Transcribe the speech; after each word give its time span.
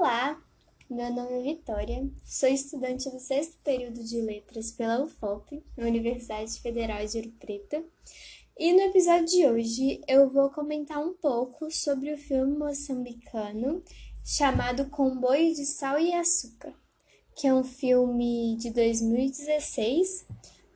Olá, 0.00 0.42
meu 0.88 1.12
nome 1.12 1.40
é 1.40 1.42
Vitória, 1.42 2.10
sou 2.24 2.48
estudante 2.48 3.10
do 3.10 3.20
sexto 3.20 3.58
período 3.62 4.02
de 4.02 4.22
letras 4.22 4.70
pela 4.70 5.04
UFOP, 5.04 5.62
Universidade 5.76 6.58
Federal 6.58 7.04
de 7.04 7.18
Ouro 7.18 7.30
Preto, 7.32 7.84
e 8.58 8.72
no 8.72 8.80
episódio 8.80 9.26
de 9.26 9.46
hoje 9.46 10.00
eu 10.08 10.30
vou 10.30 10.48
comentar 10.48 10.98
um 10.98 11.12
pouco 11.12 11.70
sobre 11.70 12.14
o 12.14 12.16
filme 12.16 12.56
moçambicano 12.56 13.84
chamado 14.24 14.88
Comboio 14.88 15.54
de 15.54 15.66
Sal 15.66 15.98
e 15.98 16.14
Açúcar, 16.14 16.72
que 17.36 17.46
é 17.46 17.52
um 17.52 17.62
filme 17.62 18.56
de 18.56 18.70
2016, 18.70 20.24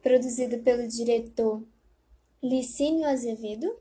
produzido 0.03 0.59
pelo 0.59 0.87
diretor 0.87 1.67
Licínio 2.43 3.09
Azevedo, 3.09 3.75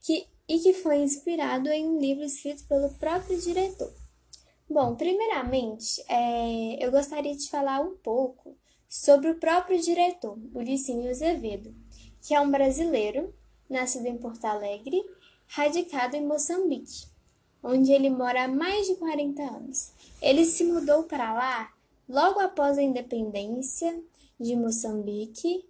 que, 0.00 0.26
e 0.48 0.58
que 0.58 0.72
foi 0.72 0.96
inspirado 0.96 1.68
em 1.68 1.86
um 1.88 2.00
livro 2.00 2.24
escrito 2.24 2.64
pelo 2.64 2.92
próprio 2.94 3.40
diretor. 3.40 4.01
Bom, 4.72 4.96
primeiramente, 4.96 6.02
é, 6.08 6.82
eu 6.82 6.90
gostaria 6.90 7.36
de 7.36 7.50
falar 7.50 7.82
um 7.82 7.94
pouco 7.94 8.56
sobre 8.88 9.28
o 9.28 9.38
próprio 9.38 9.78
diretor, 9.78 10.38
o 10.54 10.62
Licínio 10.62 11.10
Azevedo, 11.10 11.74
que 12.22 12.34
é 12.34 12.40
um 12.40 12.50
brasileiro, 12.50 13.34
nascido 13.68 14.06
em 14.06 14.16
Porto 14.16 14.46
Alegre, 14.46 15.04
radicado 15.46 16.16
em 16.16 16.26
Moçambique, 16.26 17.06
onde 17.62 17.92
ele 17.92 18.08
mora 18.08 18.44
há 18.44 18.48
mais 18.48 18.86
de 18.86 18.94
40 18.94 19.42
anos. 19.42 19.92
Ele 20.22 20.46
se 20.46 20.64
mudou 20.64 21.02
para 21.02 21.34
lá 21.34 21.70
logo 22.08 22.40
após 22.40 22.78
a 22.78 22.82
independência 22.82 24.02
de 24.40 24.56
Moçambique 24.56 25.68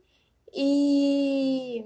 e 0.54 1.84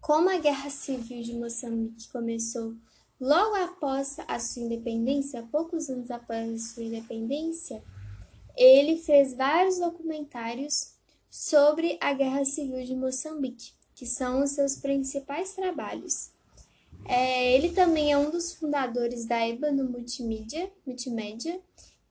como 0.00 0.30
a 0.30 0.38
Guerra 0.38 0.70
Civil 0.70 1.22
de 1.22 1.34
Moçambique 1.34 2.10
começou 2.10 2.74
logo 3.24 3.54
após 3.54 4.18
a 4.28 4.38
sua 4.38 4.64
independência, 4.64 5.48
poucos 5.50 5.88
anos 5.88 6.10
após 6.10 6.52
a 6.52 6.58
sua 6.58 6.84
independência, 6.84 7.82
ele 8.54 8.98
fez 8.98 9.32
vários 9.32 9.78
documentários 9.78 10.92
sobre 11.30 11.96
a 12.02 12.12
Guerra 12.12 12.44
Civil 12.44 12.84
de 12.84 12.94
Moçambique, 12.94 13.72
que 13.94 14.04
são 14.04 14.42
os 14.42 14.50
seus 14.50 14.76
principais 14.76 15.54
trabalhos. 15.54 16.32
É, 17.06 17.54
ele 17.54 17.70
também 17.70 18.12
é 18.12 18.18
um 18.18 18.30
dos 18.30 18.52
fundadores 18.52 19.24
da 19.24 19.40
Ébano 19.40 19.90
Multimídia, 19.90 20.70
Multimédia, 20.86 21.58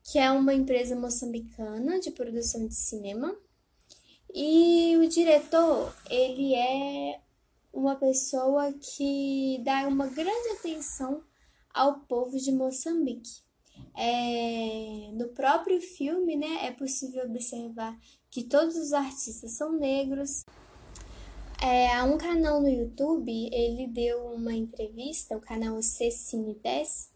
que 0.03 0.17
é 0.17 0.31
uma 0.31 0.53
empresa 0.53 0.95
moçambicana 0.95 1.99
de 1.99 2.09
produção 2.09 2.65
de 2.67 2.73
cinema. 2.73 3.37
E 4.33 4.97
o 4.97 5.07
diretor, 5.07 5.95
ele 6.09 6.55
é 6.55 7.19
uma 7.73 7.95
pessoa 7.95 8.71
que 8.71 9.59
dá 9.65 9.87
uma 9.87 10.07
grande 10.07 10.49
atenção 10.59 11.23
ao 11.73 12.01
povo 12.01 12.37
de 12.37 12.51
Moçambique. 12.51 13.41
É, 13.97 15.11
no 15.13 15.29
próprio 15.29 15.81
filme, 15.81 16.35
né, 16.35 16.67
é 16.67 16.71
possível 16.71 17.25
observar 17.25 17.99
que 18.29 18.43
todos 18.43 18.75
os 18.75 18.93
artistas 18.93 19.51
são 19.51 19.71
negros. 19.71 20.45
É, 21.61 22.01
um 22.03 22.17
canal 22.17 22.61
no 22.61 22.69
YouTube, 22.69 23.49
ele 23.51 23.87
deu 23.87 24.19
uma 24.33 24.53
entrevista, 24.53 25.35
o 25.35 25.41
canal 25.41 25.81
C 25.81 26.11
Cine 26.11 26.55
10, 26.61 27.09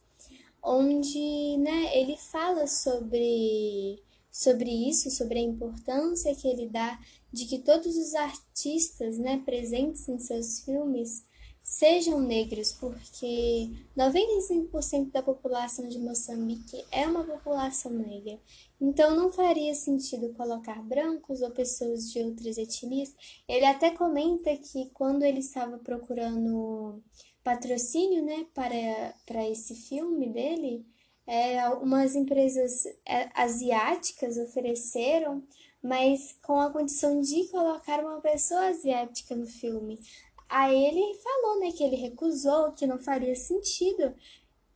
onde 0.64 1.58
né, 1.58 1.96
ele 1.96 2.18
fala 2.18 2.66
sobre 2.66 4.02
sobre 4.38 4.70
isso, 4.70 5.10
sobre 5.10 5.40
a 5.40 5.42
importância 5.42 6.36
que 6.36 6.48
ele 6.48 6.70
dá 6.70 7.00
de 7.34 7.46
que 7.46 7.58
todos 7.58 7.98
os 7.98 8.14
artistas 8.14 9.18
né, 9.18 9.42
presentes 9.44 10.08
em 10.08 10.20
seus 10.20 10.60
filmes 10.60 11.26
sejam 11.64 12.22
negros, 12.22 12.72
porque 12.72 13.72
95% 13.98 15.12
da 15.12 15.24
população 15.24 15.88
de 15.88 15.98
Moçambique 15.98 16.86
é 16.92 17.08
uma 17.08 17.24
população 17.24 17.92
negra. 17.92 18.40
Então 18.80 19.16
não 19.16 19.32
faria 19.32 19.74
sentido 19.74 20.32
colocar 20.36 20.84
brancos 20.84 21.42
ou 21.42 21.50
pessoas 21.50 22.12
de 22.12 22.20
outras 22.20 22.60
etnias. 22.60 23.16
Ele 23.48 23.66
até 23.66 23.90
comenta 23.90 24.56
que 24.56 24.92
quando 24.94 25.24
ele 25.24 25.40
estava 25.40 25.80
procurando 25.80 27.02
patrocínio 27.44 28.24
né, 28.24 28.46
para, 28.54 29.16
para 29.26 29.50
esse 29.50 29.74
filme 29.74 30.30
dele, 30.30 30.86
é, 31.28 31.60
algumas 31.60 32.16
empresas 32.16 32.86
é, 33.06 33.30
asiáticas 33.36 34.38
ofereceram, 34.38 35.44
mas 35.84 36.38
com 36.42 36.60
a 36.60 36.72
condição 36.72 37.20
de 37.20 37.48
colocar 37.50 38.00
uma 38.00 38.22
pessoa 38.22 38.68
asiática 38.68 39.36
no 39.36 39.46
filme. 39.46 40.00
Aí 40.48 40.86
ele 40.86 41.20
falou 41.22 41.60
né, 41.60 41.72
que 41.74 41.84
ele 41.84 41.98
recusou, 41.98 42.72
que 42.72 42.88
não 42.88 42.98
faria 42.98 43.36
sentido 43.36 44.16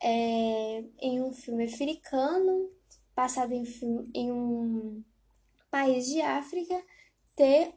é, 0.02 0.84
em 1.00 1.22
um 1.22 1.32
filme 1.32 1.64
africano, 1.64 2.70
passado 3.14 3.52
em, 3.52 3.64
em 4.14 4.30
um 4.30 5.02
país 5.70 6.06
de 6.06 6.20
África, 6.20 6.82
ter 7.34 7.74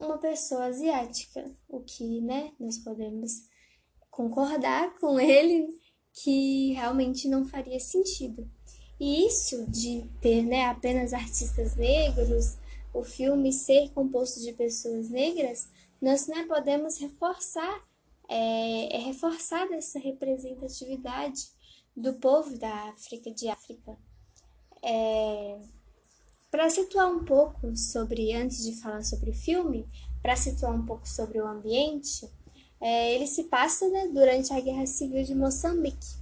uma 0.00 0.18
pessoa 0.18 0.64
asiática, 0.64 1.48
o 1.68 1.80
que 1.80 2.20
né, 2.20 2.52
nós 2.58 2.78
podemos 2.78 3.48
concordar 4.10 4.94
com 4.98 5.18
ele 5.20 5.68
que 6.16 6.72
realmente 6.72 7.28
não 7.28 7.44
faria 7.44 7.78
sentido. 7.78 8.48
E 8.98 9.26
isso 9.26 9.70
de 9.70 10.08
ter 10.20 10.42
né, 10.42 10.64
apenas 10.66 11.12
artistas 11.12 11.76
negros, 11.76 12.56
o 12.94 13.04
filme 13.04 13.52
ser 13.52 13.90
composto 13.90 14.40
de 14.40 14.52
pessoas 14.54 15.10
negras, 15.10 15.68
nós 16.00 16.26
né, 16.26 16.46
podemos 16.48 16.98
reforçar, 16.98 17.84
é, 18.28 18.96
é 18.96 18.98
reforçar 18.98 19.70
essa 19.72 19.98
representatividade 19.98 21.48
do 21.94 22.14
povo 22.14 22.58
da 22.58 22.88
África, 22.88 23.30
de 23.30 23.48
África. 23.48 23.98
É, 24.82 25.58
para 26.50 26.70
situar 26.70 27.10
um 27.10 27.24
pouco 27.24 27.76
sobre, 27.76 28.32
antes 28.32 28.64
de 28.64 28.80
falar 28.80 29.02
sobre 29.02 29.30
o 29.30 29.34
filme, 29.34 29.86
para 30.22 30.36
situar 30.36 30.74
um 30.74 30.86
pouco 30.86 31.06
sobre 31.06 31.38
o 31.40 31.46
ambiente, 31.46 32.26
é, 32.80 33.14
ele 33.14 33.26
se 33.26 33.44
passa 33.44 33.88
né, 33.88 34.08
durante 34.08 34.52
a 34.52 34.60
Guerra 34.60 34.86
Civil 34.86 35.22
de 35.24 35.34
Moçambique, 35.34 36.16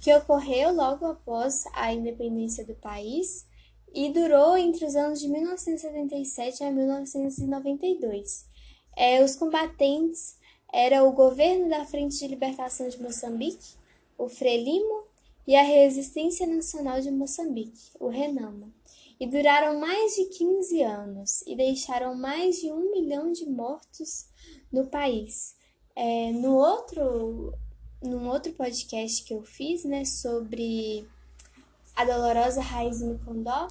que 0.00 0.14
ocorreu 0.14 0.74
logo 0.74 1.06
após 1.06 1.64
a 1.72 1.92
independência 1.92 2.64
do 2.64 2.74
país 2.74 3.46
e 3.94 4.10
durou 4.10 4.56
entre 4.56 4.84
os 4.84 4.94
anos 4.94 5.20
de 5.20 5.28
1977 5.28 6.64
a 6.64 6.70
1992. 6.70 8.46
É, 8.96 9.22
os 9.22 9.34
combatentes 9.36 10.36
eram 10.72 11.08
o 11.08 11.12
governo 11.12 11.68
da 11.68 11.84
Frente 11.84 12.18
de 12.18 12.28
Libertação 12.28 12.88
de 12.88 13.00
Moçambique, 13.00 13.76
o 14.16 14.28
Frelimo, 14.28 15.08
e 15.48 15.56
a 15.56 15.62
Resistência 15.62 16.46
Nacional 16.46 17.00
de 17.00 17.10
Moçambique, 17.10 17.90
o 17.98 18.08
Renamo, 18.08 18.70
e 19.18 19.26
duraram 19.26 19.80
mais 19.80 20.14
de 20.14 20.26
15 20.26 20.82
anos 20.82 21.42
e 21.46 21.56
deixaram 21.56 22.14
mais 22.14 22.60
de 22.60 22.70
um 22.70 22.90
milhão 22.90 23.32
de 23.32 23.46
mortos 23.46 24.26
no 24.70 24.86
país. 24.88 25.57
É, 26.00 26.30
no 26.30 26.54
outro, 26.54 27.52
num 28.00 28.28
outro 28.28 28.52
podcast 28.52 29.24
que 29.24 29.34
eu 29.34 29.42
fiz, 29.42 29.84
né, 29.84 30.04
sobre 30.04 31.04
a 31.96 32.04
dolorosa 32.04 32.60
raiz 32.60 33.00
no 33.00 33.18
Condó, 33.18 33.66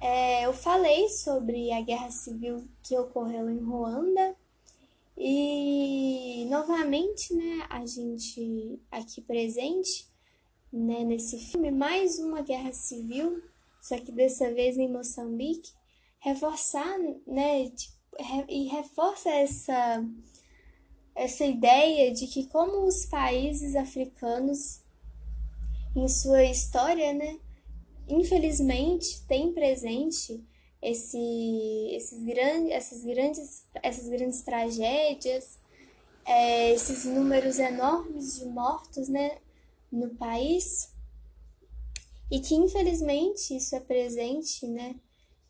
é, 0.00 0.44
eu 0.44 0.52
falei 0.52 1.08
sobre 1.08 1.70
a 1.70 1.80
guerra 1.82 2.10
civil 2.10 2.66
que 2.82 2.98
ocorreu 2.98 3.48
em 3.48 3.60
Ruanda. 3.60 4.34
E 5.16 6.48
novamente, 6.50 7.32
né, 7.32 7.64
a 7.70 7.86
gente 7.86 8.80
aqui 8.90 9.20
presente, 9.20 10.08
né, 10.72 11.04
nesse 11.04 11.38
filme, 11.38 11.70
mais 11.70 12.18
uma 12.18 12.42
guerra 12.42 12.72
civil, 12.72 13.40
só 13.80 13.96
que 13.96 14.10
dessa 14.10 14.52
vez 14.52 14.76
em 14.78 14.90
Moçambique, 14.90 15.72
reforçar, 16.18 16.98
né, 17.24 17.70
e 18.48 18.64
reforça 18.66 19.30
essa 19.30 20.04
essa 21.16 21.44
ideia 21.44 22.12
de 22.12 22.26
que 22.26 22.46
como 22.46 22.86
os 22.86 23.06
países 23.06 23.74
africanos 23.74 24.82
em 25.96 26.06
sua 26.06 26.44
história, 26.44 27.14
né, 27.14 27.40
infelizmente 28.06 29.22
tem 29.26 29.50
presente 29.52 30.44
esse, 30.82 31.88
esses 31.92 32.22
grandes, 32.22 32.70
essas 32.70 33.02
grandes, 33.02 33.66
essas 33.82 34.08
grandes 34.08 34.42
tragédias, 34.42 35.58
é, 36.26 36.72
esses 36.72 37.06
números 37.06 37.58
enormes 37.58 38.38
de 38.38 38.44
mortos, 38.44 39.08
né, 39.08 39.38
no 39.90 40.10
país 40.16 40.92
e 42.30 42.40
que 42.40 42.54
infelizmente 42.54 43.56
isso 43.56 43.74
é 43.74 43.80
presente, 43.80 44.66
né, 44.66 44.96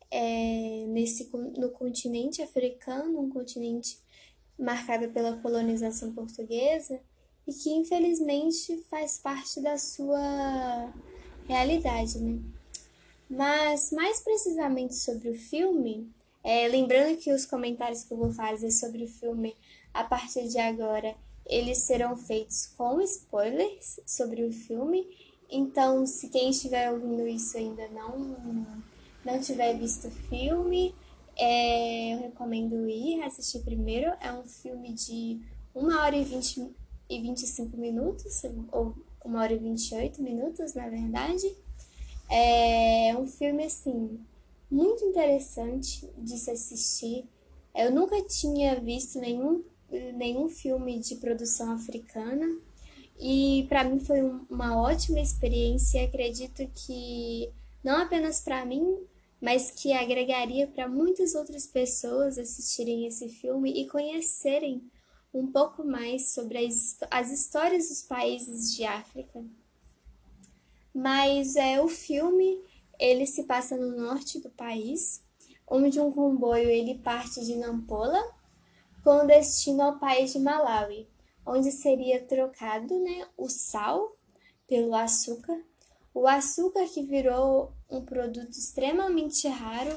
é, 0.09 0.85
nesse 0.87 1.29
no 1.57 1.71
continente 1.71 2.41
africano, 2.41 3.19
um 3.19 3.29
continente 3.29 3.99
marcada 4.57 5.07
pela 5.07 5.37
colonização 5.37 6.13
portuguesa 6.13 6.99
e 7.47 7.53
que 7.53 7.69
infelizmente 7.69 8.77
faz 8.89 9.17
parte 9.17 9.61
da 9.61 9.77
sua 9.77 10.93
realidade, 11.47 12.19
né? 12.19 12.39
Mas 13.29 13.91
mais 13.91 14.21
precisamente 14.21 14.95
sobre 14.95 15.29
o 15.29 15.35
filme, 15.35 16.09
é, 16.43 16.67
lembrando 16.67 17.17
que 17.17 17.31
os 17.31 17.45
comentários 17.45 18.03
que 18.03 18.13
eu 18.13 18.17
vou 18.17 18.31
fazer 18.31 18.71
sobre 18.71 19.03
o 19.03 19.07
filme 19.07 19.55
a 19.93 20.03
partir 20.03 20.47
de 20.47 20.57
agora 20.57 21.15
eles 21.45 21.79
serão 21.79 22.17
feitos 22.17 22.67
com 22.77 22.99
spoilers 23.01 23.99
sobre 24.05 24.43
o 24.43 24.51
filme 24.51 25.07
Então, 25.49 26.05
se 26.05 26.29
quem 26.29 26.49
estiver 26.49 26.91
ouvindo 26.91 27.25
isso 27.25 27.57
ainda 27.57 27.87
não, 27.87 28.83
não 29.23 29.39
tiver 29.39 29.77
visto 29.77 30.07
o 30.07 30.11
filme, 30.11 30.93
é, 31.37 32.13
eu 32.13 32.19
recomendo 32.19 32.87
ir 32.89 33.21
assistir 33.23 33.59
primeiro. 33.59 34.11
É 34.21 34.31
um 34.33 34.43
filme 34.43 34.93
de 34.93 35.39
1 35.75 35.85
hora 35.95 36.15
e, 36.15 36.23
20, 36.23 36.71
e 37.09 37.21
25 37.21 37.77
minutos, 37.77 38.41
ou 38.71 38.95
1 39.25 39.35
hora 39.35 39.53
e 39.53 39.57
28 39.57 40.21
minutos, 40.21 40.73
na 40.73 40.89
verdade. 40.89 41.55
É 42.29 43.15
um 43.17 43.27
filme, 43.27 43.63
assim, 43.63 44.19
muito 44.69 45.03
interessante 45.05 46.09
de 46.17 46.37
se 46.37 46.51
assistir. 46.51 47.25
Eu 47.75 47.91
nunca 47.91 48.21
tinha 48.23 48.79
visto 48.79 49.19
nenhum, 49.19 49.63
nenhum 50.15 50.49
filme 50.49 50.99
de 50.99 51.15
produção 51.15 51.71
africana 51.71 52.45
e 53.19 53.65
para 53.67 53.83
mim 53.83 53.99
foi 53.99 54.21
uma 54.49 54.79
ótima 54.79 55.19
experiência. 55.19 56.03
Acredito 56.03 56.67
que 56.73 57.49
não 57.83 58.01
apenas 58.01 58.39
para 58.41 58.65
mim, 58.65 58.97
mas 59.41 59.71
que 59.71 59.93
agregaria 59.93 60.67
para 60.67 60.87
muitas 60.87 61.35
outras 61.35 61.67
pessoas 61.67 62.37
assistirem 62.37 63.05
esse 63.05 63.29
filme 63.29 63.71
e 63.71 63.87
conhecerem 63.87 64.81
um 65.33 65.51
pouco 65.51 65.83
mais 65.83 66.31
sobre 66.33 66.57
as, 66.65 66.97
as 67.11 67.31
histórias 67.31 67.89
dos 67.89 68.01
países 68.01 68.75
de 68.75 68.83
África. 68.83 69.45
Mas 70.93 71.55
é 71.55 71.79
o 71.79 71.87
filme 71.87 72.59
ele 72.99 73.27
se 73.27 73.43
passa 73.43 73.77
no 73.77 73.95
norte 73.95 74.39
do 74.39 74.49
país, 74.49 75.23
onde 75.67 75.99
um 75.99 76.11
comboio 76.11 76.69
ele 76.69 76.97
parte 76.97 77.45
de 77.45 77.55
Nampula 77.55 78.23
com 79.03 79.25
destino 79.25 79.83
ao 79.83 79.99
país 79.99 80.33
de 80.33 80.39
Malawi, 80.39 81.07
onde 81.45 81.71
seria 81.71 82.25
trocado 82.25 82.99
né, 82.99 83.27
o 83.37 83.47
sal 83.47 84.17
pelo 84.67 84.95
açúcar, 84.95 85.63
o 86.21 86.27
açúcar 86.27 86.85
que 86.87 87.03
virou 87.03 87.71
um 87.89 88.03
produto 88.03 88.51
extremamente 88.51 89.47
raro 89.47 89.95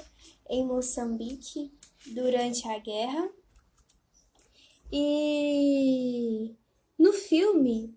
em 0.48 0.64
Moçambique 0.66 1.72
durante 2.06 2.68
a 2.68 2.78
guerra. 2.78 3.30
E 4.92 6.54
no 6.98 7.12
filme 7.12 7.94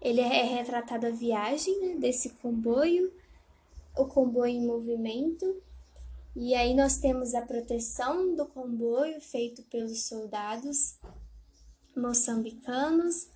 ele 0.00 0.20
é 0.20 0.42
retratada 0.42 1.08
a 1.08 1.12
viagem 1.12 1.78
né, 1.80 1.94
desse 1.96 2.30
comboio 2.30 3.12
o 3.96 4.06
comboio 4.06 4.52
em 4.52 4.66
movimento. 4.66 5.62
E 6.34 6.54
aí 6.54 6.74
nós 6.74 6.96
temos 6.96 7.34
a 7.34 7.42
proteção 7.42 8.34
do 8.34 8.46
comboio 8.46 9.20
feito 9.20 9.62
pelos 9.64 10.04
soldados 10.04 10.98
moçambicanos, 11.94 13.28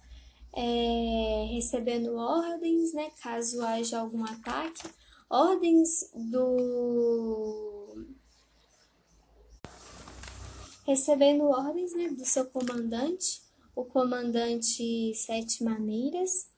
é, 0.57 1.49
recebendo 1.53 2.17
ordens, 2.17 2.95
né, 2.95 3.11
caso 3.23 3.63
haja 3.63 4.01
algum 4.01 4.25
ataque, 4.25 4.89
ordens 5.29 6.11
do 6.15 8.07
recebendo 10.87 11.45
ordens, 11.45 11.93
né, 11.95 12.09
do 12.09 12.25
seu 12.25 12.47
comandante, 12.47 13.43
o 13.75 13.85
comandante 13.85 15.13
Sete 15.15 15.63
Maneiras, 15.63 16.49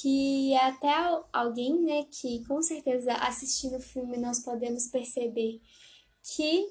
que 0.00 0.54
até 0.56 0.90
alguém, 1.32 1.80
né, 1.80 2.04
que 2.10 2.44
com 2.46 2.60
certeza 2.60 3.12
assistindo 3.14 3.76
o 3.76 3.82
filme 3.82 4.16
nós 4.16 4.40
podemos 4.40 4.86
perceber 4.86 5.60
que 6.34 6.66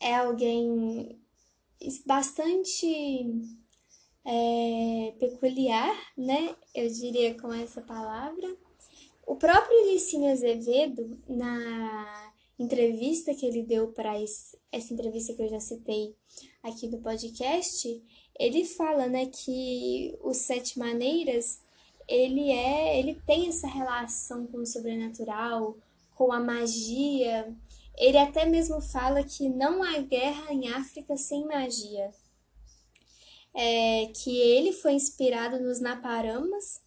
é 0.00 0.16
alguém 0.16 1.18
bastante 2.04 3.24
é, 4.24 5.14
peculiar, 5.18 5.94
né, 6.16 6.54
eu 6.74 6.88
diria 6.88 7.34
com 7.40 7.52
essa 7.52 7.80
palavra. 7.80 8.56
O 9.26 9.36
próprio 9.36 9.92
Licínio 9.92 10.32
Azevedo, 10.32 11.18
na 11.28 12.32
entrevista 12.58 13.34
que 13.34 13.46
ele 13.46 13.62
deu 13.62 13.88
para 13.88 14.20
essa 14.20 14.92
entrevista 14.92 15.34
que 15.34 15.42
eu 15.42 15.48
já 15.48 15.60
citei 15.60 16.14
aqui 16.62 16.86
no 16.88 16.98
podcast, 16.98 18.02
ele 18.38 18.64
fala, 18.64 19.06
né, 19.06 19.26
que 19.26 20.16
os 20.22 20.38
Sete 20.38 20.78
Maneiras 20.78 21.60
ele 22.08 22.50
é, 22.50 22.98
ele 22.98 23.14
tem 23.26 23.48
essa 23.48 23.66
relação 23.66 24.46
com 24.46 24.58
o 24.58 24.66
sobrenatural, 24.66 25.76
com 26.14 26.32
a 26.32 26.40
magia. 26.40 27.54
Ele 27.96 28.18
até 28.18 28.44
mesmo 28.44 28.80
fala 28.80 29.22
que 29.22 29.48
não 29.48 29.82
há 29.82 29.98
guerra 29.98 30.52
em 30.52 30.68
África 30.68 31.16
sem 31.16 31.46
magia. 31.46 32.10
É, 33.54 34.06
que 34.14 34.38
ele 34.38 34.72
foi 34.72 34.92
inspirado 34.92 35.60
nos 35.60 35.80
Naparamas, 35.80 36.80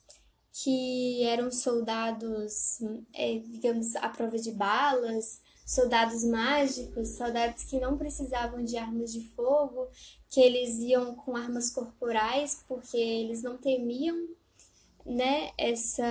que 0.52 1.24
eram 1.24 1.52
soldados, 1.52 2.80
é, 3.14 3.40
digamos, 3.40 3.96
à 3.98 4.10
prova 4.10 4.38
de 4.38 4.52
balas, 4.52 5.42
soldados 5.66 6.24
mágicos, 6.24 7.10
soldados 7.18 7.64
que 7.64 7.80
não 7.80 7.98
precisavam 7.98 8.64
de 8.64 8.78
armas 8.78 9.12
de 9.12 9.22
fogo, 9.30 9.88
que 10.30 10.40
eles 10.40 10.78
iam 10.80 11.16
com 11.16 11.36
armas 11.36 11.72
corporais 11.72 12.64
porque 12.68 12.98
eles 12.98 13.42
não 13.42 13.58
temiam 13.58 14.16
né, 15.06 15.52
essa, 15.58 16.04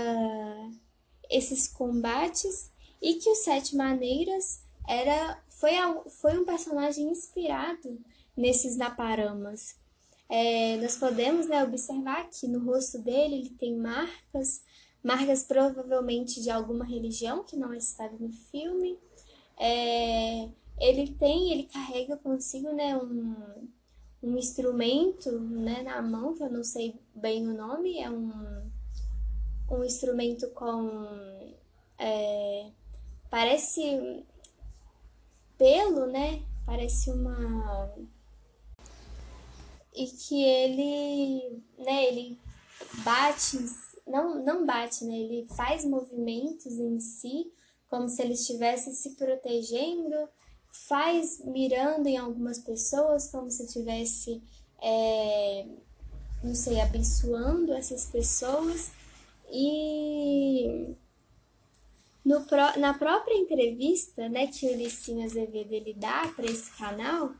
esses 1.30 1.68
combates 1.68 2.70
e 3.00 3.14
que 3.14 3.30
o 3.30 3.34
Sete 3.34 3.76
Maneiras 3.76 4.62
era 4.88 5.42
foi, 5.48 5.72
foi 6.10 6.38
um 6.38 6.44
personagem 6.44 7.08
inspirado 7.08 7.98
nesses 8.36 8.76
Naparamas. 8.76 9.76
É, 10.28 10.76
nós 10.78 10.96
podemos 10.96 11.46
né, 11.46 11.62
observar 11.62 12.28
que 12.30 12.48
no 12.48 12.64
rosto 12.64 12.98
dele 12.98 13.36
ele 13.36 13.50
tem 13.50 13.76
marcas, 13.76 14.62
marcas 15.02 15.44
provavelmente 15.44 16.42
de 16.42 16.50
alguma 16.50 16.84
religião 16.84 17.44
que 17.44 17.56
não 17.56 17.72
é 17.72 17.80
citada 17.80 18.16
no 18.18 18.32
filme. 18.32 18.98
É, 19.58 20.48
ele 20.80 21.12
tem, 21.12 21.52
ele 21.52 21.64
carrega 21.64 22.16
consigo 22.16 22.72
né, 22.72 22.96
um, 22.96 23.68
um 24.22 24.36
instrumento 24.36 25.30
né, 25.40 25.82
na 25.82 26.02
mão, 26.02 26.34
que 26.34 26.42
eu 26.42 26.50
não 26.50 26.64
sei 26.64 26.94
bem 27.14 27.46
o 27.46 27.54
nome, 27.54 28.00
é 28.00 28.10
um 28.10 28.64
um 29.70 29.84
instrumento 29.84 30.48
com. 30.50 31.06
É, 31.98 32.70
parece 33.30 34.24
pelo, 35.56 36.06
né? 36.06 36.42
Parece 36.66 37.10
uma. 37.10 37.92
E 39.94 40.06
que 40.06 40.42
ele, 40.42 41.62
né, 41.78 42.06
ele 42.06 42.38
bate, 43.04 43.58
não, 44.06 44.44
não 44.44 44.66
bate, 44.66 45.04
né? 45.04 45.16
Ele 45.16 45.46
faz 45.56 45.84
movimentos 45.84 46.78
em 46.78 46.98
si, 47.00 47.52
como 47.88 48.08
se 48.08 48.22
ele 48.22 48.34
estivesse 48.34 48.94
se 48.94 49.10
protegendo, 49.10 50.28
faz 50.88 51.44
mirando 51.44 52.06
em 52.08 52.16
algumas 52.16 52.58
pessoas, 52.58 53.30
como 53.30 53.50
se 53.50 53.64
estivesse, 53.64 54.42
é, 54.82 55.66
não 56.42 56.54
sei, 56.54 56.80
abençoando 56.80 57.72
essas 57.72 58.06
pessoas. 58.06 58.90
E 59.50 60.96
no, 62.24 62.44
na 62.78 62.94
própria 62.94 63.36
entrevista 63.36 64.28
né, 64.28 64.46
que 64.46 64.66
o 64.66 64.74
Licinho 64.74 65.24
Azevedo 65.24 65.72
ele 65.72 65.94
dá 65.94 66.26
para 66.34 66.46
esse 66.46 66.70
canal, 66.76 67.32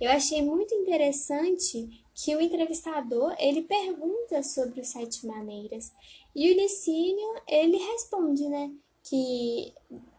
eu 0.00 0.10
achei 0.10 0.42
muito 0.42 0.74
interessante 0.74 2.01
que 2.14 2.34
o 2.36 2.40
entrevistador 2.40 3.34
ele 3.38 3.62
pergunta 3.62 4.42
sobre 4.42 4.80
os 4.80 4.88
sete 4.88 5.26
maneiras. 5.26 5.92
E 6.34 6.50
o 6.50 6.54
Licínio 6.54 7.34
ele 7.48 7.76
responde, 7.76 8.48
né, 8.48 8.70
que 9.02 9.74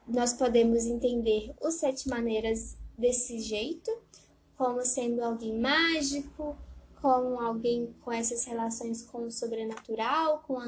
nós 0.07 0.33
podemos 0.33 0.85
entender 0.85 1.53
os 1.62 1.75
sete 1.75 2.09
maneiras 2.09 2.77
desse 2.97 3.39
jeito, 3.39 3.91
como 4.57 4.83
sendo 4.85 5.23
alguém 5.23 5.57
mágico, 5.59 6.57
com 7.01 7.39
alguém 7.39 7.93
com 8.01 8.12
essas 8.12 8.45
relações 8.45 9.03
com 9.03 9.25
o 9.25 9.31
sobrenatural, 9.31 10.43
com 10.47 10.57
a 10.57 10.65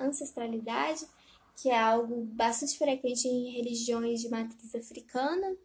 ancestralidade, 0.00 1.06
que 1.56 1.70
é 1.70 1.78
algo 1.78 2.24
bastante 2.24 2.78
frequente 2.78 3.28
em 3.28 3.52
religiões 3.52 4.20
de 4.20 4.28
matriz 4.28 4.74
africana, 4.74 5.56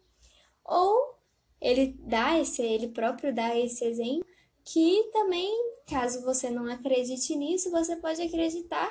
ou 0.64 1.14
ele 1.62 1.96
dá 2.00 2.38
esse, 2.40 2.60
ele 2.60 2.88
próprio 2.88 3.32
dá 3.32 3.56
esse 3.56 3.84
exemplo, 3.84 4.26
que 4.64 5.08
também, 5.12 5.48
caso 5.86 6.22
você 6.22 6.50
não 6.50 6.66
acredite 6.66 7.36
nisso, 7.36 7.70
você 7.70 7.94
pode 7.94 8.20
acreditar 8.20 8.90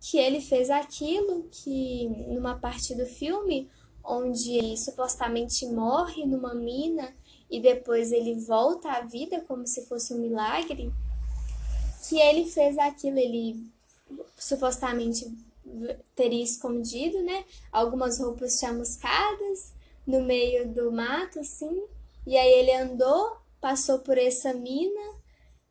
que 0.00 0.16
ele 0.16 0.40
fez 0.40 0.70
aquilo 0.70 1.46
que 1.50 2.08
numa 2.28 2.58
parte 2.58 2.94
do 2.94 3.04
filme 3.04 3.68
onde 4.02 4.52
ele 4.52 4.76
supostamente 4.76 5.66
morre 5.66 6.24
numa 6.24 6.54
mina 6.54 7.14
e 7.50 7.60
depois 7.60 8.12
ele 8.12 8.34
volta 8.34 8.92
à 8.92 9.00
vida 9.02 9.40
como 9.42 9.66
se 9.66 9.84
fosse 9.84 10.14
um 10.14 10.18
milagre, 10.18 10.92
que 12.08 12.18
ele 12.18 12.46
fez 12.46 12.78
aquilo, 12.78 13.18
ele 13.18 13.62
supostamente 14.38 15.30
teria 16.14 16.42
escondido, 16.42 17.22
né? 17.22 17.44
Algumas 17.72 18.20
roupas 18.20 18.58
chamuscadas 18.58 19.72
no 20.06 20.22
meio 20.22 20.68
do 20.72 20.92
mato, 20.92 21.40
assim. 21.40 21.82
E 22.26 22.36
aí 22.36 22.52
ele 22.52 22.72
andou, 22.72 23.36
passou 23.60 24.00
por 24.00 24.18
essa 24.18 24.52
mina, 24.52 25.20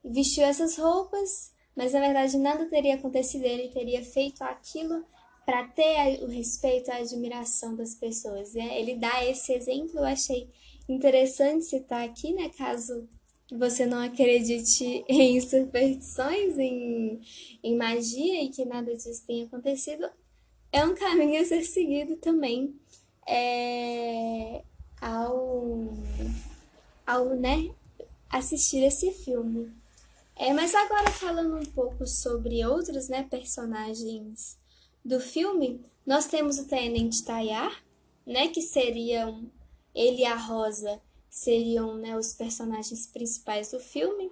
vestiu 0.04 0.44
essas 0.44 0.78
roupas, 0.78 1.52
mas 1.76 1.94
na 1.94 2.00
verdade 2.00 2.38
nada 2.38 2.66
teria 2.66 2.96
acontecido, 2.96 3.44
ele 3.44 3.70
teria 3.70 4.04
feito 4.04 4.42
aquilo 4.44 5.04
para 5.46 5.68
ter 5.68 6.24
o 6.24 6.28
respeito, 6.28 6.90
a 6.90 6.98
admiração 6.98 7.76
das 7.76 7.94
pessoas. 7.94 8.54
Né? 8.54 8.80
Ele 8.80 8.96
dá 8.96 9.24
esse 9.26 9.54
exemplo, 9.54 10.00
eu 10.00 10.06
achei 10.06 10.50
interessante 10.88 11.66
citar 11.66 12.08
aqui, 12.08 12.34
né? 12.34 12.50
Caso 12.58 13.08
você 13.52 13.86
não 13.86 14.00
acredite 14.00 15.04
em 15.10 15.40
superstições, 15.42 16.58
em, 16.58 17.22
em 17.64 17.76
magia 17.76 18.44
e 18.44 18.50
que 18.50 18.66
nada 18.66 18.96
disso 18.96 19.24
tenha 19.28 19.46
acontecido, 19.46 20.10
é 20.72 20.84
um 20.84 20.96
caminho 20.96 21.42
a 21.42 21.46
ser 21.46 21.64
seguido 21.64 22.18
também 22.18 22.76
é, 23.28 24.64
ao, 25.02 25.90
ao 27.06 27.30
né, 27.36 27.74
assistir 28.30 28.84
esse 28.84 29.12
filme. 29.12 29.72
É, 30.36 30.54
mas 30.54 30.76
agora 30.76 31.10
falando 31.12 31.56
um 31.58 31.66
pouco 31.66 32.06
sobre 32.06 32.66
outros 32.66 33.08
né, 33.08 33.24
personagens 33.24 34.58
do 35.04 35.20
filme, 35.20 35.86
nós 36.06 36.26
temos 36.26 36.60
o 36.60 36.68
Tenente 36.68 37.24
Tayar, 37.24 37.84
né, 38.26 38.50
que 38.50 38.62
seriam 38.62 39.50
ele 39.94 40.22
e 40.22 40.26
a 40.26 40.36
Rosa 40.36 41.02
seriam 41.30 41.96
né, 41.96 42.18
os 42.18 42.34
personagens 42.34 43.08
principais 43.08 43.72
do 43.72 43.80
filme. 43.80 44.32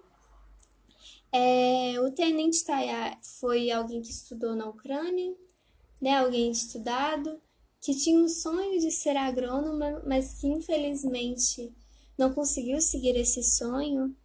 É, 1.32 2.00
o 2.00 2.12
Tenente 2.12 2.64
Tayar 2.64 3.18
foi 3.22 3.72
alguém 3.72 4.02
que 4.02 4.12
estudou 4.12 4.56
na 4.56 4.68
Ucrânia, 4.68 5.34
né, 6.02 6.18
alguém 6.18 6.52
estudado, 6.52 7.42
que 7.84 7.94
tinha 7.94 8.18
um 8.18 8.30
sonho 8.30 8.80
de 8.80 8.90
ser 8.90 9.18
agrônoma, 9.18 10.02
mas 10.08 10.40
que 10.40 10.48
infelizmente 10.48 11.70
não 12.18 12.34
conseguiu 12.34 12.80
seguir 12.80 13.14
esse 13.18 13.44
sonho 13.44 14.16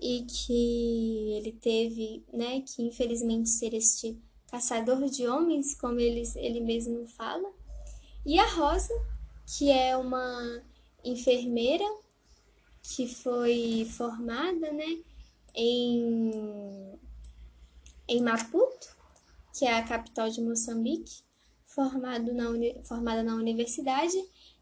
e 0.00 0.22
que 0.22 1.32
ele 1.32 1.52
teve, 1.60 2.24
né, 2.32 2.60
que 2.60 2.80
infelizmente 2.82 3.48
ser 3.48 3.74
este 3.74 4.16
caçador 4.46 5.10
de 5.10 5.26
homens, 5.26 5.74
como 5.74 5.98
ele, 5.98 6.22
ele 6.36 6.60
mesmo 6.60 7.04
fala. 7.08 7.52
E 8.24 8.38
a 8.38 8.46
Rosa, 8.46 8.94
que 9.44 9.72
é 9.72 9.96
uma 9.96 10.62
enfermeira 11.04 11.84
que 12.80 13.08
foi 13.08 13.88
formada, 13.90 14.70
né, 14.70 15.02
em, 15.52 16.96
em 18.06 18.22
Maputo, 18.22 18.96
que 19.52 19.64
é 19.64 19.74
a 19.78 19.82
capital 19.82 20.30
de 20.30 20.40
Moçambique, 20.40 21.28
formado 21.88 22.34
na, 22.34 22.44
formada 22.84 23.22
na 23.22 23.34
universidade 23.34 24.16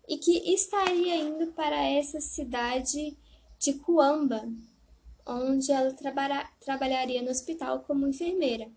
e 0.08 0.16
que 0.16 0.54
estaria 0.54 1.16
indo 1.16 1.48
para 1.48 1.82
essa 1.84 2.20
cidade 2.20 3.16
de 3.58 3.72
Cuamba, 3.74 4.48
onde 5.26 5.72
ela 5.72 5.92
trabalha, 5.92 6.48
trabalharia 6.60 7.22
no 7.22 7.30
hospital 7.30 7.80
como 7.80 8.06
enfermeira, 8.06 8.68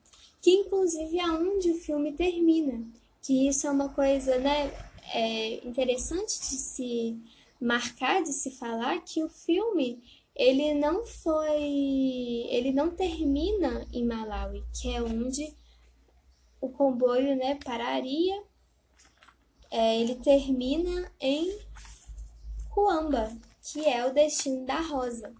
que 0.41 0.51
inclusive 0.51 1.19
é 1.19 1.31
onde 1.31 1.71
o 1.71 1.77
filme 1.77 2.13
termina, 2.13 2.83
que 3.21 3.47
isso 3.47 3.67
é 3.67 3.71
uma 3.71 3.89
coisa 3.89 4.37
né, 4.39 4.71
é 5.13 5.65
interessante 5.65 6.39
de 6.39 6.57
se 6.57 7.17
marcar, 7.59 8.23
de 8.23 8.33
se 8.33 8.51
falar 8.51 9.01
que 9.01 9.23
o 9.23 9.29
filme 9.29 10.01
ele 10.35 10.73
não 10.73 11.05
foi, 11.05 12.47
ele 12.49 12.71
não 12.71 12.89
termina 12.89 13.85
em 13.93 14.03
Malawi, 14.03 14.63
que 14.73 14.89
é 14.89 15.01
onde 15.01 15.53
o 16.61 16.69
comboio, 16.69 17.35
né, 17.35 17.57
pararia. 17.65 18.41
É, 19.69 19.99
ele 19.99 20.15
termina 20.15 21.11
em 21.19 21.59
Cuamba, 22.69 23.35
que 23.61 23.85
é 23.85 24.05
o 24.05 24.13
destino 24.13 24.65
da 24.65 24.79
Rosa. 24.79 25.33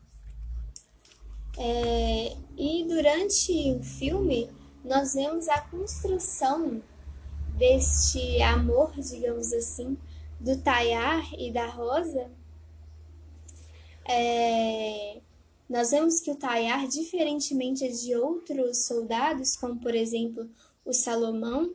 É, 1.58 2.36
e 2.58 2.86
durante 2.88 3.74
o 3.74 3.84
filme 3.84 4.50
nós 4.84 5.14
vemos 5.14 5.48
a 5.48 5.62
construção 5.62 6.82
deste 7.58 8.42
amor, 8.42 8.94
digamos 8.94 9.54
assim, 9.54 9.98
do 10.40 10.58
Tayar 10.58 11.32
e 11.38 11.52
da 11.52 11.68
Rosa, 11.68 12.32
é, 14.06 15.22
nós 15.70 15.92
vemos 15.92 16.20
que 16.20 16.32
o 16.32 16.36
Tayar, 16.36 16.88
diferentemente 16.88 17.88
de 17.92 18.16
outros 18.16 18.86
soldados, 18.86 19.56
como 19.56 19.80
por 19.80 19.94
exemplo 19.94 20.50
o 20.86 20.94
Salomão, 20.94 21.74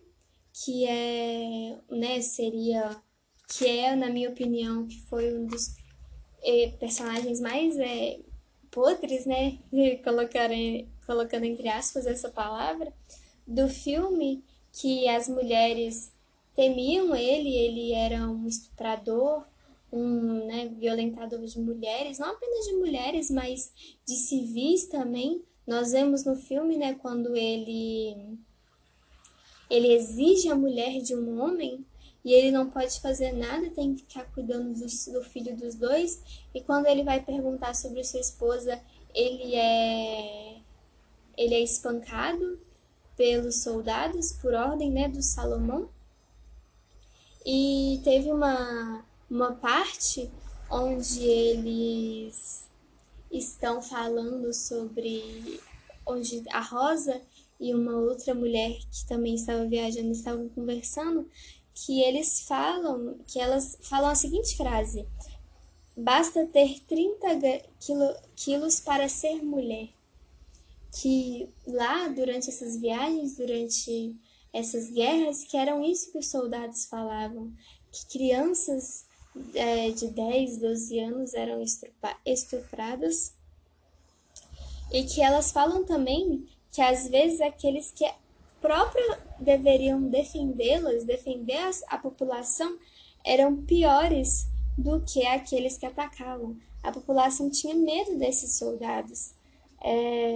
que 0.53 0.87
é, 0.87 1.79
né, 1.91 2.21
seria, 2.21 2.97
que 3.49 3.67
é, 3.67 3.95
na 3.95 4.09
minha 4.09 4.31
opinião, 4.31 4.87
que 4.87 5.01
foi 5.03 5.35
um 5.35 5.47
dos 5.47 5.77
é, 6.43 6.69
personagens 6.79 7.41
mais 7.41 7.77
é, 7.79 8.19
podres, 8.71 9.27
né, 9.27 9.59
colocando 11.07 11.45
entre 11.45 11.69
aspas 11.69 12.07
essa 12.07 12.29
palavra, 12.29 12.93
do 13.47 13.69
filme, 13.69 14.43
que 14.73 15.09
as 15.09 15.29
mulheres 15.29 16.13
temiam 16.55 17.15
ele, 17.15 17.55
ele 17.55 17.93
era 17.93 18.29
um 18.29 18.47
estuprador, 18.47 19.45
um 19.93 20.47
né, 20.47 20.69
violentador 20.79 21.45
de 21.45 21.61
mulheres, 21.61 22.19
não 22.19 22.31
apenas 22.31 22.67
de 22.67 22.75
mulheres, 22.75 23.31
mas 23.31 23.73
de 24.05 24.15
civis 24.15 24.87
também. 24.87 25.43
Nós 25.67 25.93
vemos 25.93 26.25
no 26.25 26.37
filme, 26.37 26.77
né, 26.77 26.95
quando 26.95 27.37
ele 27.37 28.39
ele 29.69 29.93
exige 29.93 30.49
a 30.49 30.55
mulher 30.55 31.01
de 31.01 31.15
um 31.15 31.41
homem 31.41 31.85
e 32.25 32.33
ele 32.33 32.51
não 32.51 32.69
pode 32.69 33.01
fazer 33.01 33.33
nada, 33.33 33.71
tem 33.71 33.95
que 33.95 34.03
ficar 34.03 34.25
cuidando 34.33 34.73
do, 34.73 35.13
do 35.13 35.23
filho 35.23 35.57
dos 35.57 35.77
dois. 35.77 36.21
E 36.53 36.61
quando 36.61 36.87
ele 36.87 37.05
vai 37.05 37.23
perguntar 37.23 37.75
sobre 37.75 38.03
sua 38.03 38.21
esposa, 38.21 38.81
ele 39.15 39.55
é 39.55 40.57
ele 41.37 41.55
é 41.55 41.61
espancado 41.61 42.59
pelos 43.17 43.63
soldados 43.63 44.33
por 44.33 44.55
ordem, 44.55 44.91
né, 44.91 45.09
do 45.09 45.23
Salomão. 45.23 45.89
E 47.45 48.01
teve 48.03 48.33
uma, 48.33 49.05
uma 49.31 49.53
parte 49.53 50.31
onde 50.71 51.23
eles 51.23 52.69
estão 53.31 53.81
falando 53.81 54.53
sobre 54.53 55.61
onde 56.05 56.43
a 56.51 56.61
Rosa 56.61 57.21
e 57.59 57.75
uma 57.75 57.97
outra 57.97 58.35
mulher 58.35 58.79
que 58.91 59.07
também 59.07 59.35
estava 59.35 59.67
viajando 59.67 60.11
estavam 60.11 60.49
conversando, 60.49 61.29
que 61.75 62.03
eles 62.03 62.41
falam, 62.41 63.19
que 63.27 63.39
elas 63.39 63.79
falam 63.83 64.11
a 64.11 64.15
seguinte 64.15 64.57
frase: 64.57 65.07
basta 65.97 66.47
ter 66.47 66.81
30 66.87 67.63
quilo, 67.81 68.15
quilos 68.35 68.81
para 68.81 69.09
ser 69.09 69.43
mulher. 69.43 69.89
Que 71.01 71.49
lá, 71.67 72.09
durante 72.09 72.49
essas 72.49 72.77
viagens, 72.77 73.37
durante 73.37 74.17
essas 74.53 74.91
guerras, 74.91 75.45
que 75.45 75.57
eram 75.57 75.85
isso 75.85 76.11
que 76.11 76.19
os 76.19 76.29
soldados 76.29 76.87
falavam, 76.87 77.53
que 77.93 78.07
crianças 78.07 79.05
é, 79.55 79.91
de 79.91 80.09
10, 80.09 80.59
12 80.59 80.99
anos 81.01 81.35
eram 81.35 81.63
estupradas 82.25 83.35
e 84.91 85.05
que 85.05 85.21
elas 85.21 85.51
falam 85.51 85.85
também 85.85 86.47
que 86.77 86.83
às 86.83 87.09
vezes 87.09 87.41
aqueles 87.41 87.91
que 87.91 88.05
próprio 88.61 89.17
deveriam 89.41 90.11
defendê-las, 90.11 91.05
defender 91.05 91.71
a 91.89 91.97
população, 91.97 92.79
eram 93.25 93.65
piores 93.65 94.47
do 94.77 95.01
que 95.01 95.25
aqueles 95.25 95.79
que 95.79 95.87
atacavam. 95.87 96.55
A 96.83 96.93
população 96.93 97.49
tinha 97.49 97.75
medo 97.75 98.19
desses 98.19 98.59
soldados. 98.59 99.33
É... 99.83 100.35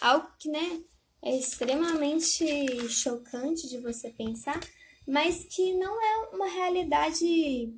Algo 0.00 0.28
que, 0.38 0.48
né, 0.48 0.84
é 1.20 1.36
extremamente 1.36 2.88
chocante 2.88 3.68
de 3.68 3.78
você 3.78 4.08
pensar, 4.10 4.60
mas 5.04 5.46
que 5.46 5.74
não 5.74 6.00
é 6.00 6.28
uma 6.32 6.46
realidade 6.46 7.74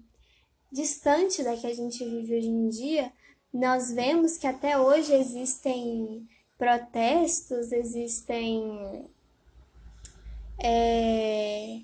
distante 0.71 1.43
da 1.43 1.57
que 1.57 1.67
a 1.67 1.75
gente 1.75 2.05
vive 2.05 2.37
hoje 2.37 2.49
em 2.49 2.69
dia. 2.69 3.11
Nós 3.51 3.91
vemos 3.91 4.37
que 4.37 4.47
até 4.47 4.79
hoje 4.79 5.15
existem 5.15 6.29
protestos, 6.61 7.73
existem 7.73 9.11
é, 10.63 11.81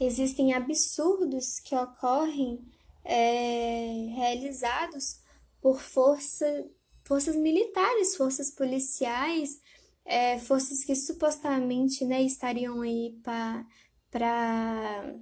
existem 0.00 0.52
absurdos 0.52 1.60
que 1.60 1.76
ocorrem 1.76 2.66
é, 3.04 4.08
realizados 4.16 5.20
por 5.62 5.80
força 5.80 6.68
forças 7.04 7.36
militares, 7.36 8.16
forças 8.16 8.50
policiais, 8.50 9.60
é, 10.04 10.38
forças 10.38 10.84
que 10.84 10.96
supostamente 10.96 12.04
né, 12.04 12.22
estariam 12.22 12.80
aí 12.80 13.16
para 13.22 15.14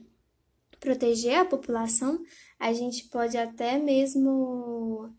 proteger 0.80 1.38
a 1.38 1.44
população. 1.44 2.18
A 2.58 2.72
gente 2.72 3.08
pode 3.08 3.36
até 3.36 3.78
mesmo 3.78 5.14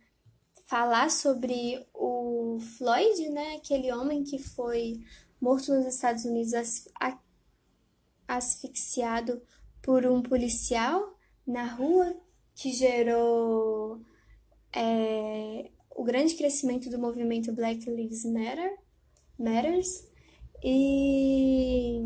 falar 0.70 1.10
sobre 1.10 1.84
o 1.96 2.60
Floyd, 2.78 3.30
né, 3.30 3.56
aquele 3.56 3.92
homem 3.92 4.24
que 4.24 4.38
foi 4.38 5.04
morto 5.42 5.74
nos 5.74 5.88
Estados 5.88 6.26
Unidos 6.26 6.52
asfixiado 8.28 9.42
por 9.82 10.06
um 10.06 10.22
policial 10.22 11.18
na 11.46 11.66
rua, 11.66 12.16
que 12.54 12.72
gerou 12.72 14.00
é, 14.72 15.72
o 15.90 16.04
grande 16.04 16.36
crescimento 16.36 16.88
do 16.88 17.00
movimento 17.00 17.52
Black 17.52 17.90
Lives 17.90 18.24
Matter, 18.26 18.78
Matters. 19.40 20.08
E 20.64 22.00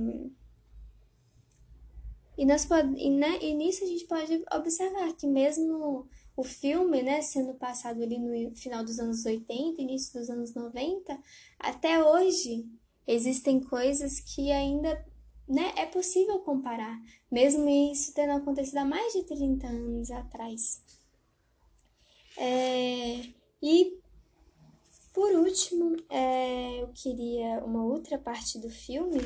e, 2.38 2.46
nós 2.46 2.66
pode, 2.66 2.96
e, 2.98 3.10
né, 3.10 3.40
e 3.42 3.54
nisso 3.54 3.84
a 3.84 3.88
gente 3.88 4.06
pode 4.06 4.44
observar 4.54 5.14
que 5.14 5.28
mesmo 5.28 6.08
o 6.36 6.44
filme, 6.44 7.02
né, 7.04 7.22
sendo 7.22 7.54
passado 7.56 8.02
ali 8.02 8.18
no 8.18 8.56
final 8.56 8.84
dos 8.84 9.00
anos 9.00 9.26
80, 9.26 9.82
início 9.82 10.20
dos 10.20 10.30
anos 10.30 10.54
90, 10.54 11.18
até 11.60 12.04
hoje 12.04 12.66
existem 13.06 13.60
coisas 13.60 14.20
que 14.20 14.52
ainda 14.52 15.06
né, 15.48 15.74
é 15.76 15.86
possível 15.86 16.40
comparar, 16.40 17.00
mesmo 17.32 17.68
isso 17.70 18.14
tendo 18.14 18.32
acontecido 18.32 18.78
há 18.78 18.86
mais 18.86 19.14
de 19.14 19.24
30 19.24 19.68
anos 19.68 20.10
atrás. 20.10 20.82
É, 22.38 23.28
e 23.62 24.00
por 25.14 25.32
último, 25.34 25.96
é, 26.10 26.82
eu 26.82 26.88
queria 26.88 27.64
uma 27.64 27.86
outra 27.86 28.18
parte 28.18 28.58
do 28.58 28.70
filme 28.70 29.20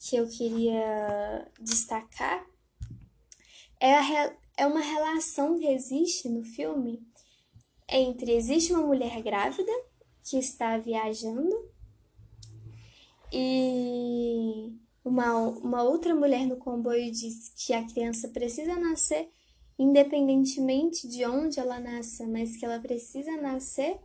que 0.00 0.16
eu 0.16 0.28
queria 0.28 1.48
destacar 1.60 2.44
é, 3.78 3.94
a, 3.94 4.36
é 4.56 4.66
uma 4.66 4.80
relação 4.80 5.58
que 5.58 5.66
existe 5.66 6.28
no 6.28 6.42
filme 6.42 7.00
entre 7.88 8.32
existe 8.32 8.72
uma 8.72 8.86
mulher 8.86 9.22
grávida 9.22 9.72
que 10.24 10.38
está 10.38 10.78
viajando 10.78 11.70
e 13.32 14.72
uma, 15.04 15.34
uma 15.34 15.82
outra 15.82 16.14
mulher 16.14 16.46
no 16.46 16.56
comboio 16.56 17.10
diz 17.10 17.52
que 17.56 17.72
a 17.72 17.84
criança 17.84 18.28
precisa 18.28 18.76
nascer 18.76 19.28
independentemente 19.78 21.08
de 21.08 21.24
onde 21.24 21.58
ela 21.58 21.80
nasça, 21.80 22.26
mas 22.26 22.56
que 22.56 22.64
ela 22.64 22.78
precisa 22.78 23.36
nascer. 23.36 23.98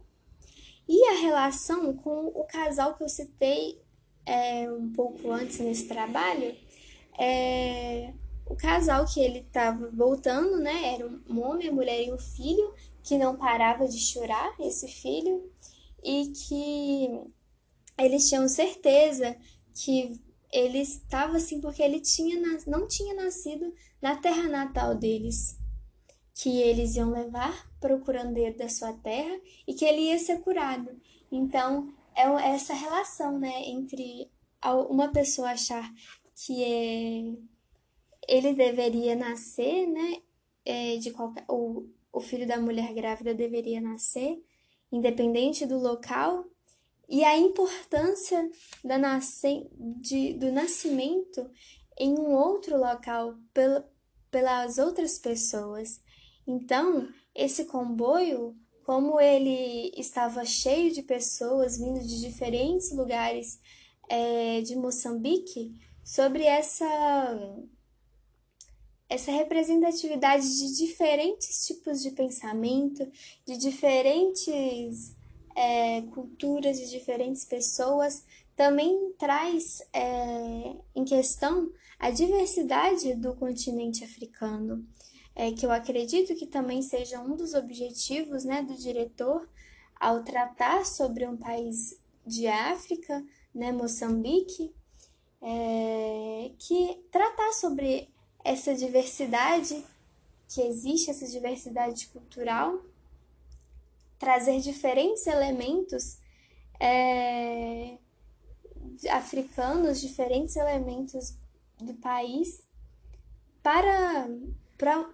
E 0.88 1.04
a 1.10 1.20
relação 1.20 1.94
com 1.94 2.28
o 2.28 2.46
casal 2.46 2.96
que 2.96 3.04
eu 3.04 3.10
citei 3.10 3.82
é, 4.26 4.72
um 4.72 4.92
pouco 4.92 5.32
antes 5.32 5.60
nesse 5.60 5.88
trabalho, 5.88 6.56
é, 7.20 8.14
o 8.50 8.56
casal 8.56 9.06
que 9.06 9.20
ele 9.20 9.40
estava 9.40 9.90
voltando, 9.92 10.58
né? 10.58 10.96
Era 10.96 11.08
um 11.08 11.42
homem, 11.42 11.70
a 11.70 11.74
mulher 11.74 12.04
e 12.04 12.12
um 12.12 12.18
filho 12.18 12.74
que 13.04 13.18
não 13.18 13.38
parava 13.38 13.88
de 13.88 14.00
chorar, 14.00 14.54
esse 14.60 14.88
filho, 14.88 15.50
e 16.04 16.28
que 16.28 17.10
eles 17.98 18.28
tinham 18.30 18.48
certeza 18.48 19.36
que 19.74 20.20
ele 20.52 20.80
estava 20.80 21.38
assim 21.38 21.60
porque 21.60 21.82
ele 21.82 22.00
tinha 22.00 22.40
não 22.66 22.88
tinha 22.88 23.14
nascido 23.14 23.74
na 24.02 24.16
terra 24.16 24.48
natal 24.48 24.96
deles, 24.96 25.58
que 26.34 26.62
eles 26.62 26.96
iam 26.96 27.12
levar 27.12 27.70
para 27.80 27.96
o 27.96 28.00
curandeiro 28.00 28.58
da 28.58 28.70
sua 28.70 28.94
terra 28.94 29.40
e 29.68 29.74
que 29.74 29.84
ele 29.84 30.02
ia 30.02 30.20
ser 30.20 30.42
curado. 30.42 30.90
Então, 31.32 31.94
é 32.16 32.24
essa 32.54 32.74
relação, 32.74 33.38
né, 33.38 33.64
entre 33.66 34.30
uma 34.90 35.10
pessoa 35.10 35.52
achar 35.52 35.92
que 36.36 36.64
é, 36.64 37.34
ele 38.28 38.54
deveria 38.54 39.16
nascer, 39.16 39.88
né, 39.88 40.22
é, 40.66 40.98
de 40.98 41.12
qualquer, 41.12 41.46
o, 41.48 41.88
o 42.12 42.20
filho 42.20 42.48
da 42.48 42.60
mulher 42.60 42.94
grávida 42.94 43.34
deveria 43.34 43.80
nascer, 43.80 44.42
independente 44.92 45.66
do 45.66 45.78
local, 45.78 46.46
e 47.10 47.24
a 47.24 47.38
importância 47.38 48.50
da 48.84 48.98
nasce, 48.98 49.70
de, 50.02 50.34
do 50.34 50.52
nascimento 50.52 51.50
em 51.98 52.14
um 52.14 52.34
outro 52.34 52.78
local 52.78 53.38
pela, 53.54 53.90
pelas 54.30 54.78
outras 54.78 55.18
pessoas. 55.18 56.02
Então, 56.46 57.08
esse 57.34 57.66
comboio 57.66 58.56
como 58.88 59.20
ele 59.20 59.92
estava 59.98 60.46
cheio 60.46 60.94
de 60.94 61.04
pessoas 61.04 61.78
vindo 61.78 62.00
de 62.00 62.22
diferentes 62.22 62.90
lugares 62.96 63.60
é, 64.10 64.62
de 64.62 64.78
Moçambique, 64.78 65.74
sobre 66.06 66.46
essa, 66.46 66.88
essa 69.10 69.32
representatividade 69.32 70.58
de 70.58 70.78
diferentes 70.78 71.66
tipos 71.66 72.02
de 72.02 72.12
pensamento, 72.12 73.10
de 73.46 73.58
diferentes 73.58 75.16
é, 75.56 76.02
culturas, 76.14 76.78
de 76.78 76.90
diferentes 76.90 77.46
pessoas, 77.46 78.26
também 78.56 79.14
traz 79.18 79.82
é, 79.94 80.76
em 80.96 81.06
questão 81.06 81.72
a 82.00 82.12
diversidade 82.12 83.16
do 83.16 83.34
continente 83.36 84.04
africano. 84.04 84.86
É, 85.40 85.52
que 85.52 85.68
eu 85.68 85.72
acredito 85.72 86.34
que 86.34 86.48
também 86.48 86.82
seja 86.82 87.22
um 87.22 87.36
dos 87.36 87.54
objetivos 87.54 88.44
né, 88.44 88.64
do 88.64 88.74
diretor 88.74 89.48
ao 90.00 90.24
tratar 90.24 90.84
sobre 90.84 91.28
um 91.28 91.38
país 91.38 91.96
de 92.26 92.48
África, 92.48 93.24
né, 93.54 93.72
Moçambique, 93.72 94.74
é, 95.40 96.52
que 96.58 97.04
tratar 97.12 97.54
sobre 97.54 98.10
essa 98.48 98.74
diversidade 98.74 99.84
que 100.48 100.62
existe, 100.62 101.12
essa 101.12 101.28
diversidade 101.28 102.08
cultural, 102.08 102.82
trazer 104.18 104.62
diferentes 104.62 105.28
elementos 105.28 106.18
é, 106.80 107.98
africanos, 109.12 110.00
diferentes 110.00 110.56
elementos 110.56 111.36
do 111.78 111.94
país 111.96 112.64
para 113.62 114.30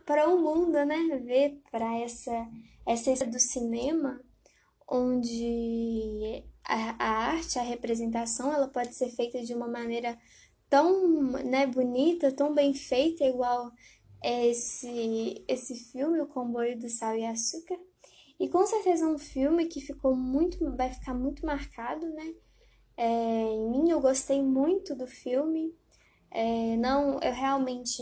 para 0.06 0.30
o 0.30 0.40
mundo, 0.40 0.86
né? 0.86 1.20
Ver 1.24 1.62
para 1.72 1.98
essa 2.00 2.48
essa 2.86 3.26
do 3.26 3.40
cinema 3.40 4.22
onde 4.88 6.44
a, 6.64 7.04
a, 7.04 7.10
arte, 7.32 7.58
a 7.58 7.64
representação, 7.64 8.54
ela 8.54 8.68
pode 8.68 8.94
ser 8.94 9.10
feita 9.10 9.42
de 9.42 9.54
uma 9.54 9.68
maneira 9.68 10.18
tão 10.74 11.08
né, 11.44 11.68
bonita, 11.68 12.32
tão 12.32 12.52
bem 12.52 12.74
feita, 12.74 13.24
igual 13.24 13.72
esse, 14.24 15.46
esse 15.48 15.76
filme, 15.76 16.20
O 16.20 16.26
Comboio 16.26 16.80
do 16.80 16.90
Sal 16.90 17.16
e 17.16 17.24
Açúcar. 17.24 17.78
E 18.40 18.50
com 18.50 18.66
certeza 18.66 19.06
é 19.06 19.08
um 19.08 19.20
filme 19.20 19.68
que 19.68 19.80
ficou 19.80 20.16
muito, 20.16 20.58
vai 20.76 20.92
ficar 20.92 21.14
muito 21.14 21.46
marcado, 21.46 22.10
né? 22.10 22.34
É, 22.98 23.06
em 23.06 23.70
mim, 23.70 23.92
eu 23.92 24.02
gostei 24.02 24.42
muito 24.42 24.96
do 24.96 25.06
filme. 25.06 25.76
É, 26.32 26.76
não, 26.78 27.20
eu 27.20 27.34
realmente 27.34 28.02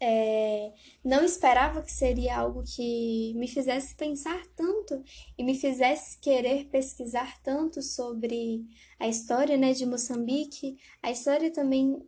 é, 0.00 0.72
não 1.04 1.22
esperava 1.22 1.82
que 1.82 1.92
seria 1.92 2.38
algo 2.38 2.62
que 2.64 3.34
me 3.34 3.46
fizesse 3.46 3.94
pensar 3.94 4.42
tanto 4.56 5.04
e 5.36 5.44
me 5.44 5.54
fizesse 5.54 6.18
querer 6.18 6.68
pesquisar 6.70 7.38
tanto 7.42 7.82
sobre 7.82 8.64
a 8.98 9.06
história 9.06 9.58
né, 9.58 9.74
de 9.74 9.84
Moçambique, 9.84 10.78
a 11.02 11.10
história 11.10 11.52
também 11.52 12.02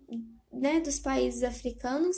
né, 0.50 0.80
dos 0.80 0.98
países 0.98 1.42
africanos. 1.42 2.16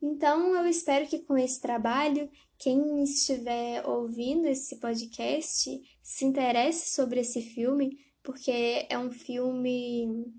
Então, 0.00 0.56
eu 0.56 0.66
espero 0.66 1.06
que 1.06 1.18
com 1.18 1.36
esse 1.36 1.60
trabalho, 1.60 2.30
quem 2.58 3.02
estiver 3.02 3.86
ouvindo 3.86 4.46
esse 4.46 4.76
podcast 4.76 5.70
se 6.02 6.24
interesse 6.24 6.94
sobre 6.94 7.20
esse 7.20 7.42
filme, 7.42 7.98
porque 8.22 8.86
é 8.88 8.98
um 8.98 9.10
filme, 9.12 10.32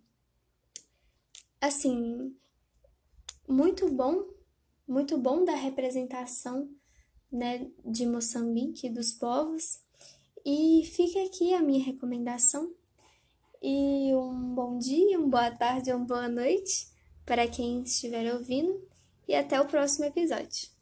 assim, 1.62 2.36
muito 3.48 3.88
bom 3.92 4.35
muito 4.88 5.18
bom 5.18 5.44
da 5.44 5.56
representação 5.56 6.70
né, 7.32 7.70
de 7.84 8.06
Moçambique, 8.06 8.90
dos 8.90 9.12
povos. 9.12 9.80
E 10.46 10.84
fica 10.94 11.24
aqui 11.24 11.54
a 11.54 11.62
minha 11.62 11.84
recomendação. 11.84 12.72
E 13.62 14.14
um 14.14 14.54
bom 14.54 14.78
dia, 14.78 15.18
uma 15.18 15.28
boa 15.28 15.52
tarde, 15.52 15.92
uma 15.92 16.06
boa 16.06 16.30
noite 16.30 16.88
para 17.26 17.48
quem 17.48 17.82
estiver 17.82 18.34
ouvindo. 18.34 18.88
E 19.28 19.34
até 19.34 19.60
o 19.60 19.66
próximo 19.66 20.06
episódio. 20.06 20.75